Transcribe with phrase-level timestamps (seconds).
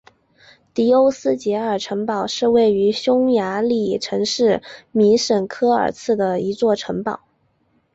[0.73, 7.19] 迪欧斯捷尔城堡是位于匈牙利城市米什科尔茨的一座城堡。